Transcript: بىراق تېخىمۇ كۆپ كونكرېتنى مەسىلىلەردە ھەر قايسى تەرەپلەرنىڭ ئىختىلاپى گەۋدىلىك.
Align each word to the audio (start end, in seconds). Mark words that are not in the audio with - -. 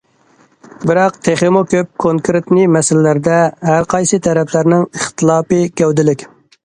بىراق 0.91 1.19
تېخىمۇ 1.27 1.61
كۆپ 1.73 1.91
كونكرېتنى 2.05 2.65
مەسىلىلەردە 2.77 3.37
ھەر 3.69 3.87
قايسى 3.95 4.21
تەرەپلەرنىڭ 4.29 4.87
ئىختىلاپى 4.89 5.61
گەۋدىلىك. 5.83 6.27